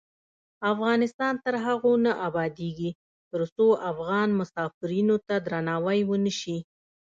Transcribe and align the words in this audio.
افغانستان 0.71 1.33
تر 1.45 1.53
هغو 1.65 1.93
نه 2.05 2.11
ابادیږي، 2.27 2.91
ترڅو 3.31 3.67
افغان 3.91 4.29
مسافرینو 4.39 5.15
ته 5.27 5.35
درناوی 5.45 5.99
ونشي. 6.09 6.57